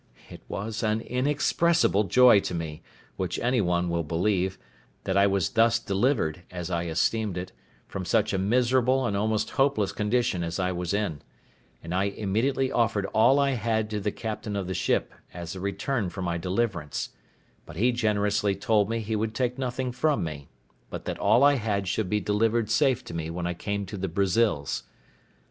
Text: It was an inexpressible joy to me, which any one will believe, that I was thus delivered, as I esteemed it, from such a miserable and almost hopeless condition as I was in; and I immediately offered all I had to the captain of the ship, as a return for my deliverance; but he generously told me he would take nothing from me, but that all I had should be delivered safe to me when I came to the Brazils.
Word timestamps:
It 0.31 0.41
was 0.47 0.81
an 0.81 0.99
inexpressible 1.01 2.05
joy 2.05 2.39
to 2.39 2.55
me, 2.55 2.81
which 3.17 3.37
any 3.37 3.61
one 3.61 3.87
will 3.87 4.01
believe, 4.01 4.57
that 5.03 5.15
I 5.15 5.27
was 5.27 5.51
thus 5.51 5.77
delivered, 5.77 6.41
as 6.49 6.71
I 6.71 6.85
esteemed 6.87 7.37
it, 7.37 7.51
from 7.87 8.03
such 8.03 8.33
a 8.33 8.39
miserable 8.39 9.05
and 9.05 9.15
almost 9.15 9.51
hopeless 9.51 9.91
condition 9.91 10.41
as 10.43 10.57
I 10.59 10.71
was 10.71 10.91
in; 10.95 11.21
and 11.83 11.93
I 11.93 12.05
immediately 12.05 12.71
offered 12.71 13.05
all 13.13 13.37
I 13.37 13.51
had 13.51 13.91
to 13.91 13.99
the 13.99 14.11
captain 14.11 14.55
of 14.55 14.65
the 14.65 14.73
ship, 14.73 15.13
as 15.35 15.55
a 15.55 15.59
return 15.59 16.09
for 16.09 16.23
my 16.23 16.39
deliverance; 16.39 17.09
but 17.67 17.75
he 17.75 17.91
generously 17.91 18.55
told 18.55 18.89
me 18.89 19.01
he 19.01 19.15
would 19.15 19.35
take 19.35 19.59
nothing 19.59 19.91
from 19.91 20.23
me, 20.23 20.49
but 20.89 21.05
that 21.05 21.19
all 21.19 21.43
I 21.43 21.57
had 21.57 21.87
should 21.87 22.09
be 22.09 22.19
delivered 22.19 22.71
safe 22.71 23.03
to 23.03 23.13
me 23.13 23.29
when 23.29 23.45
I 23.45 23.53
came 23.53 23.85
to 23.85 23.97
the 23.97 24.07
Brazils. 24.09 24.81